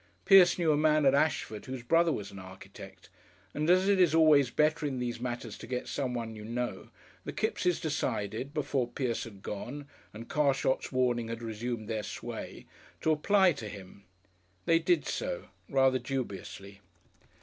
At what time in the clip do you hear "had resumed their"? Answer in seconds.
11.27-12.01